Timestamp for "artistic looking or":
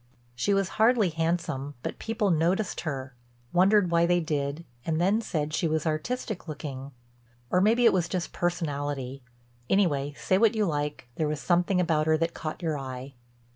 5.85-7.61